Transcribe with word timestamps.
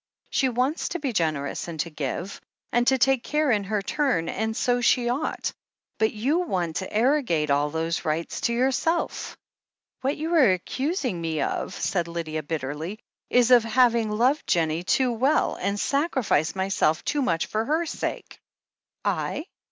She 0.31 0.49
wants 0.49 0.89
to 0.89 0.99
be 0.99 1.13
generous 1.13 1.67
and 1.67 1.79
to 1.81 1.91
give, 1.91 2.41
and 2.71 2.87
to 2.87 2.97
take 2.97 3.23
care 3.23 3.51
in 3.51 3.65
her 3.65 3.83
turn— 3.83 4.25
^and 4.29 4.55
so 4.55 4.81
she 4.81 5.09
ought. 5.09 5.53
But 5.99 6.11
you 6.11 6.39
want 6.39 6.77
to 6.77 6.91
arrogate 6.91 7.51
all 7.51 7.69
those 7.69 8.03
rights 8.03 8.41
to 8.41 8.53
yourself." 8.53 9.37
"What 10.01 10.17
you 10.17 10.33
are 10.33 10.53
accusing 10.53 11.21
me 11.21 11.43
of," 11.43 11.75
said 11.75 12.07
Lydia 12.07 12.41
bitterly, 12.41 12.97
"is 13.29 13.51
of 13.51 13.63
having 13.63 14.09
loved 14.09 14.47
Jennie 14.47 14.81
too 14.81 15.11
well, 15.11 15.53
and 15.57 15.79
sacrificed 15.79 16.55
my 16.55 16.69
self 16.69 17.05
too 17.05 17.21
much 17.21 17.45
for 17.45 17.63
her 17.63 17.85
sake." 17.85 18.39
"I?" 19.05 19.45